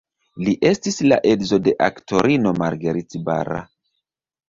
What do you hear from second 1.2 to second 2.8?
edzo de aktorino